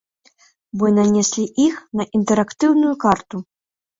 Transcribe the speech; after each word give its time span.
Мы 0.83 0.87
нанеслі 0.99 1.43
іх 1.65 1.75
на 2.01 2.07
інтэрактыўную 2.19 2.95
карту. 3.07 3.37